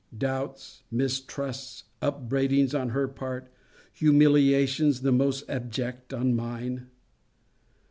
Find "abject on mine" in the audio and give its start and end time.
5.47-6.87